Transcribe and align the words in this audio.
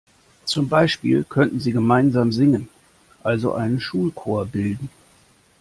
Zum 0.45 0.67
Beispiel 0.67 1.23
könnten 1.23 1.59
sie 1.59 1.73
gemeinsam 1.73 2.31
singen, 2.31 2.69
also 3.21 3.53
einen 3.53 3.79
Schulchor 3.79 4.47
bilden. 4.47 4.89